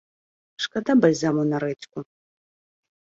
Шкада 0.65 0.95
бальзаму 1.01 1.43
на 1.51 1.57
рэдзьку! 1.65 1.99